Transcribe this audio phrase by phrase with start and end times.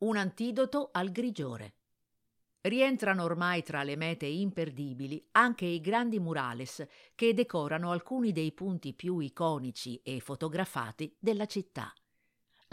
[0.00, 1.74] un antidoto al grigiore.
[2.62, 8.92] Rientrano ormai tra le mete imperdibili anche i grandi murales che decorano alcuni dei punti
[8.92, 11.92] più iconici e fotografati della città.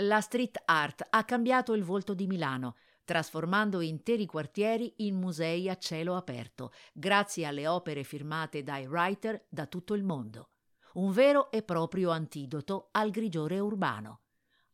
[0.02, 5.78] La street art ha cambiato il volto di Milano, trasformando interi quartieri in musei a
[5.78, 10.50] cielo aperto, grazie alle opere firmate dai writer da tutto il mondo.
[10.94, 14.22] Un vero e proprio antidoto al grigiore urbano.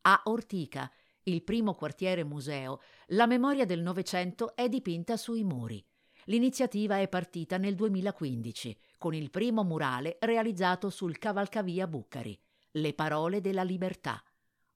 [0.02, 0.90] A Ortica,
[1.24, 5.82] il primo quartiere museo, la memoria del Novecento è dipinta sui muri.
[6.26, 12.38] L'iniziativa è partita nel 2015 con il primo murale realizzato sul cavalcavia Buccari,
[12.72, 14.22] Le parole della libertà.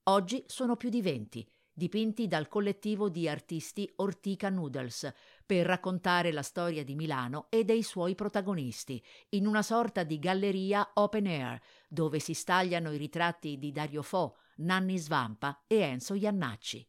[0.03, 1.47] Oggi sono più di 20,
[1.79, 5.11] dipinti dal collettivo di artisti Ortica Noodles,
[5.45, 10.91] per raccontare la storia di Milano e dei suoi protagonisti, in una sorta di galleria
[10.95, 16.85] open air, dove si stagliano i ritratti di Dario Fo, Nanni Svampa e Enzo Iannacci.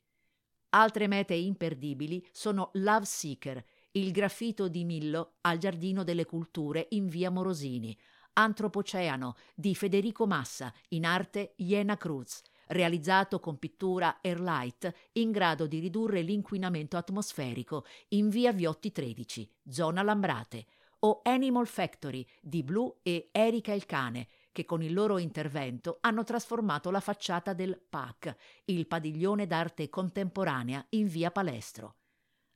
[0.71, 7.07] Altre mete imperdibili sono Love Seeker, il graffito di Millo al Giardino delle Culture in
[7.07, 7.97] via Morosini,
[8.33, 15.79] Antropoceano di Federico Massa, in arte Iena Cruz, realizzato con pittura Airlight in grado di
[15.79, 20.67] ridurre l'inquinamento atmosferico in via Viotti 13, zona Lambrate,
[21.01, 26.25] o Animal Factory di Blue e Erika il cane, che con il loro intervento hanno
[26.25, 31.97] trasformato la facciata del PAC, il padiglione d'arte contemporanea in via Palestro.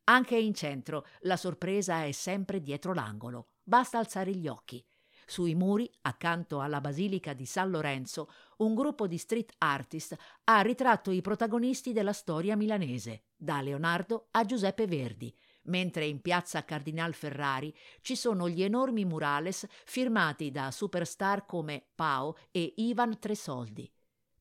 [0.05, 4.85] Anche in centro la sorpresa è sempre dietro l'angolo, basta alzare gli occhi.
[5.27, 11.11] Sui muri, accanto alla Basilica di San Lorenzo, un gruppo di street artist ha ritratto
[11.11, 17.75] i protagonisti della storia milanese, da Leonardo a Giuseppe Verdi, mentre in piazza Cardinal Ferrari
[18.00, 23.91] ci sono gli enormi murales firmati da superstar come Pao e Ivan Tresoldi.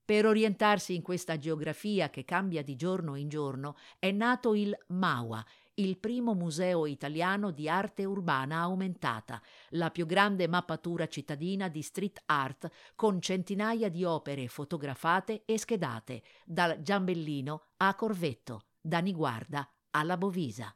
[0.05, 5.45] Per orientarsi in questa geografia che cambia di giorno in giorno è nato il MAUA,
[5.75, 12.21] il primo museo italiano di arte urbana aumentata, la più grande mappatura cittadina di street
[12.25, 20.17] art con centinaia di opere fotografate e schedate, dal Giambellino a Corvetto, da Niguarda alla
[20.17, 20.75] Bovisa.